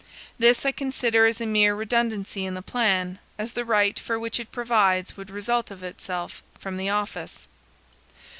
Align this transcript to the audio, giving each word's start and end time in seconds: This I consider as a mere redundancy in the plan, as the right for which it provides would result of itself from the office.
This 0.39 0.65
I 0.65 0.71
consider 0.71 1.27
as 1.27 1.39
a 1.41 1.45
mere 1.45 1.75
redundancy 1.75 2.43
in 2.47 2.55
the 2.55 2.63
plan, 2.63 3.19
as 3.37 3.51
the 3.51 3.63
right 3.63 3.99
for 3.99 4.17
which 4.19 4.39
it 4.39 4.51
provides 4.51 5.15
would 5.15 5.29
result 5.29 5.69
of 5.69 5.83
itself 5.83 6.41
from 6.59 6.77
the 6.77 6.89
office. 6.89 7.47